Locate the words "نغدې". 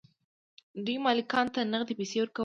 1.73-1.93